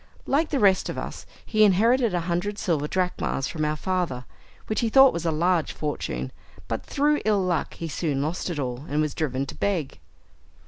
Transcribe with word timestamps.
Like 0.25 0.49
the 0.49 0.59
rest 0.59 0.89
of 0.89 0.97
us, 0.97 1.27
he 1.45 1.63
inherited 1.63 2.11
a 2.15 2.21
hundred 2.21 2.57
silver 2.57 2.87
drachmas 2.87 3.47
from 3.47 3.63
our 3.63 3.75
father, 3.75 4.25
which 4.65 4.79
he 4.79 4.89
thought 4.89 5.13
was 5.13 5.27
a 5.27 5.31
large 5.31 5.73
fortune, 5.73 6.31
but 6.67 6.83
through 6.83 7.21
ill 7.23 7.43
luck, 7.43 7.75
he 7.75 7.87
soon 7.87 8.19
lost 8.19 8.49
it 8.49 8.57
all, 8.57 8.85
and 8.89 8.99
was 8.99 9.13
driven 9.13 9.45
to 9.45 9.53
beg. 9.53 9.99